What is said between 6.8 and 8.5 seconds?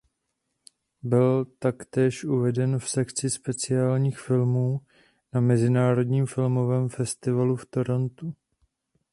festivalu v Torontu.